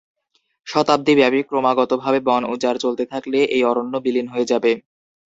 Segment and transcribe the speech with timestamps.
[0.67, 4.71] শতাব্দী ব্যাপী ক্রমাগতভাবে বন উজাড় চলতে থাকলে এই অরণ্য বিলীন হয়ে যাবে।